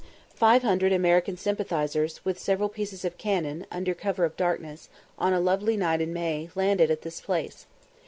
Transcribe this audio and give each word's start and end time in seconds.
Five 0.33 0.63
hundred 0.63 0.93
American 0.93 1.37
sympathisers, 1.37 2.25
with 2.25 2.39
several 2.39 2.69
pieces 2.69 3.05
of 3.05 3.19
cannon, 3.19 3.67
under 3.71 3.93
cover 3.93 4.25
of 4.25 4.35
darkness, 4.35 4.89
on 5.19 5.31
a 5.31 5.39
lovely 5.39 5.77
night 5.77 6.01
in 6.01 6.11
May, 6.11 6.49
landed 6.55 6.89
at 6.89 7.03
this 7.03 7.21
place. 7.21 7.67